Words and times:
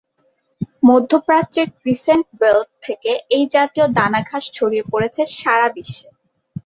মধ্যপ্রাচ্যের 0.83 1.67
crescent 1.79 2.25
belt 2.39 2.69
থেকে 2.83 3.11
এ 3.31 3.39
জাতীয় 3.55 3.85
দানা-ঘাস 3.97 4.43
ছড়িয়ে 4.53 4.83
পড়েছে 4.91 5.21
সারা 5.39 5.67
বিশ্বে। 5.75 6.09